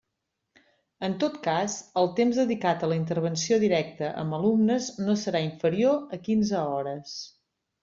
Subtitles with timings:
[1.07, 6.03] En tot cas, el temps dedicat a la intervenció directa amb alumnes no serà inferior
[6.19, 7.17] a quinze hores.